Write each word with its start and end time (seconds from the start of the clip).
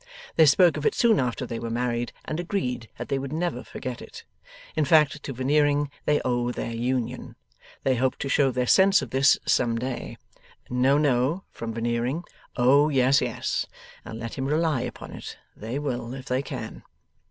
'They 0.35 0.47
spoke 0.47 0.77
of 0.77 0.85
it 0.87 0.95
soon 0.95 1.19
after 1.19 1.45
they 1.45 1.59
were 1.59 1.69
married, 1.69 2.11
and 2.25 2.39
agreed 2.39 2.89
that 2.97 3.07
they 3.07 3.19
would 3.19 3.31
never 3.31 3.63
forget 3.63 4.01
it. 4.01 4.23
In 4.75 4.83
fact, 4.83 5.21
to 5.21 5.31
Veneering 5.31 5.91
they 6.05 6.19
owe 6.25 6.51
their 6.51 6.71
union. 6.71 7.35
They 7.83 7.97
hope 7.97 8.15
to 8.15 8.27
show 8.27 8.49
their 8.49 8.65
sense 8.65 9.03
of 9.03 9.11
this 9.11 9.37
some 9.45 9.77
day 9.77 10.17
['No, 10.71 10.97
no, 10.97 11.43
from 11.51 11.71
Veneering) 11.75 12.23
oh 12.57 12.89
yes, 12.89 13.21
yes, 13.21 13.67
and 14.03 14.17
let 14.19 14.39
him 14.39 14.47
rely 14.47 14.81
upon 14.81 15.11
it, 15.11 15.37
they 15.55 15.77
will 15.77 16.15
if 16.15 16.25
they 16.25 16.41
can! 16.41 16.81